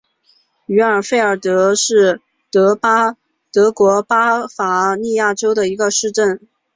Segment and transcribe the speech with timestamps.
[0.65, 2.73] 于尔费尔德是德
[3.71, 6.39] 国巴伐利亚州的一个市镇。